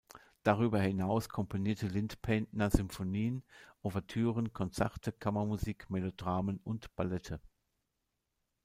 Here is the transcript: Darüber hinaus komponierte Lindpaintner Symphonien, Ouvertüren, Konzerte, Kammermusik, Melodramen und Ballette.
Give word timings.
Darüber 0.41 0.81
hinaus 0.81 1.29
komponierte 1.29 1.85
Lindpaintner 1.87 2.71
Symphonien, 2.71 3.43
Ouvertüren, 3.83 4.51
Konzerte, 4.51 5.11
Kammermusik, 5.11 5.91
Melodramen 5.91 6.57
und 6.63 6.95
Ballette. 6.95 7.39